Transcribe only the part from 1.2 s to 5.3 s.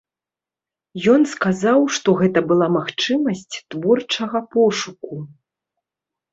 сказаў, што гэта была магчымасць творчага пошуку.